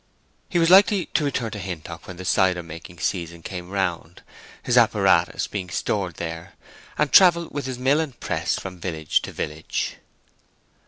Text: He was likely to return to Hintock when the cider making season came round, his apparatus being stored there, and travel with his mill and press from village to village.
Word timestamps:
He 0.49 0.57
was 0.57 0.71
likely 0.71 1.05
to 1.05 1.23
return 1.23 1.51
to 1.51 1.59
Hintock 1.59 2.07
when 2.07 2.17
the 2.17 2.25
cider 2.25 2.63
making 2.63 2.97
season 2.97 3.43
came 3.43 3.69
round, 3.69 4.23
his 4.63 4.75
apparatus 4.75 5.45
being 5.45 5.69
stored 5.69 6.15
there, 6.15 6.53
and 6.97 7.11
travel 7.11 7.47
with 7.51 7.67
his 7.67 7.77
mill 7.77 7.99
and 7.99 8.19
press 8.19 8.57
from 8.57 8.79
village 8.81 9.21
to 9.21 9.31
village. 9.31 9.97